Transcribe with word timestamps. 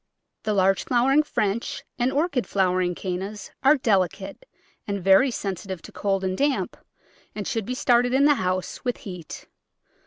The 0.41 0.53
large 0.55 0.83
flowering 0.85 1.21
French 1.21 1.83
and 1.99 2.11
Orchid 2.11 2.47
flowered 2.47 2.95
Cannas 2.95 3.51
are 3.61 3.77
delicate 3.77 4.47
and 4.87 4.99
very 4.99 5.29
sensitive 5.29 5.83
to 5.83 5.91
cold 5.91 6.23
and 6.23 6.35
damp 6.35 6.75
and 7.35 7.47
should 7.47 7.67
be 7.67 7.75
started 7.75 8.11
in 8.11 8.25
the 8.25 8.33
house 8.41 8.83
with 8.83 8.97
heat. 9.05 9.45